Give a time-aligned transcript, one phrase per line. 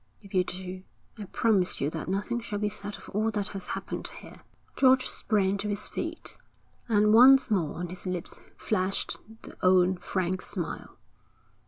[0.19, 0.81] If you do,
[1.19, 4.41] I promise you that nothing shall be said of all that has happened here.'
[4.75, 6.39] George sprang to his feet,
[6.89, 10.97] and once more on his lips flashed the old, frank smile.